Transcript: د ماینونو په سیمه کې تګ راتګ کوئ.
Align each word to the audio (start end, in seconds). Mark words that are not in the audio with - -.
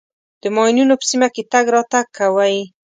د 0.41 0.43
ماینونو 0.55 0.93
په 0.99 1.05
سیمه 1.09 1.27
کې 1.33 1.43
تګ 1.51 1.65
راتګ 1.75 2.05
کوئ. 2.17 2.57